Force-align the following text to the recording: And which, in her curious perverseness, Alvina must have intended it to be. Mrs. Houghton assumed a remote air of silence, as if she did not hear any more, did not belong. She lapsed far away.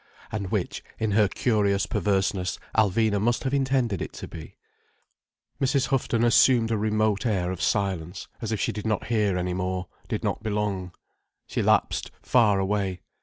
And 0.31 0.49
which, 0.49 0.83
in 0.97 1.11
her 1.11 1.27
curious 1.27 1.85
perverseness, 1.85 2.57
Alvina 2.75 3.21
must 3.21 3.43
have 3.43 3.53
intended 3.53 4.01
it 4.01 4.11
to 4.13 4.27
be. 4.27 4.55
Mrs. 5.61 5.89
Houghton 5.89 6.23
assumed 6.23 6.71
a 6.71 6.75
remote 6.79 7.23
air 7.23 7.51
of 7.51 7.61
silence, 7.61 8.27
as 8.41 8.51
if 8.51 8.59
she 8.59 8.71
did 8.71 8.87
not 8.87 9.09
hear 9.09 9.37
any 9.37 9.53
more, 9.53 9.89
did 10.07 10.23
not 10.23 10.41
belong. 10.41 10.91
She 11.45 11.61
lapsed 11.61 12.09
far 12.23 12.57
away. 12.57 13.01